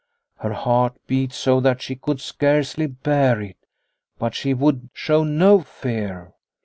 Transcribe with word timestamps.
Her 0.37 0.53
heart 0.53 0.95
beat 1.05 1.31
so 1.31 1.59
that 1.59 1.79
she 1.79 1.95
could 1.95 2.19
scarcely 2.19 2.87
bear 2.87 3.39
it, 3.39 3.57
but 4.17 4.33
she 4.33 4.51
would 4.51 4.89
show 4.93 5.23
no 5.23 5.59
fear. 5.61 6.33